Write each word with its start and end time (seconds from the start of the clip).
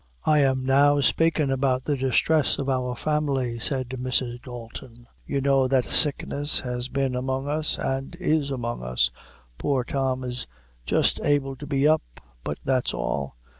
"I 0.25 0.39
am 0.39 0.65
now 0.65 0.99
spakin' 0.99 1.51
about 1.51 1.83
the 1.83 1.95
distress 1.95 2.57
of 2.57 2.67
our 2.67 2.95
family," 2.95 3.59
said 3.59 3.89
Mrs. 3.89 4.41
Dalton, 4.41 5.05
"you 5.27 5.41
know 5.41 5.67
that 5.67 5.85
sickness 5.85 6.61
has 6.61 6.87
been 6.89 7.13
among 7.13 7.47
us, 7.47 7.77
and 7.77 8.15
is 8.15 8.49
among 8.49 8.81
us 8.81 9.11
poor 9.59 9.83
Tom 9.83 10.23
is 10.23 10.47
just 10.87 11.19
able 11.23 11.55
to 11.55 11.67
be 11.67 11.87
up, 11.87 12.01
but 12.43 12.57
that's 12.65 12.95
all." 12.95 13.35